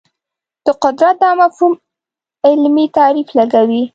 د 0.65 0.67
قدرت 0.83 1.15
دا 1.23 1.31
مفهوم 1.41 1.73
علمي 2.47 2.85
تعریف 2.97 3.27
لګوي 3.39 3.83